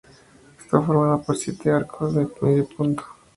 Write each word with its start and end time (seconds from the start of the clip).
Está 0.59 0.81
formada 0.81 1.19
por 1.21 1.37
siete 1.37 1.69
arcos 1.69 2.15
de 2.15 2.27
medio 2.41 2.67
punto. 2.75 3.03